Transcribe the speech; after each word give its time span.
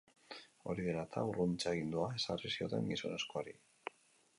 Hori 0.71 0.85
dela 0.87 1.03
eta, 1.09 1.25
urruntze-agindua 1.33 2.09
ezarri 2.21 2.55
zioten 2.59 2.93
gizonezkoari. 2.95 3.59